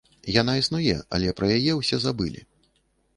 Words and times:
Яна 0.41 0.53
існуе, 0.61 0.95
але 1.17 1.33
пра 1.39 1.49
яе 1.57 1.73
ўсе 1.81 1.99
забылі. 2.07 2.41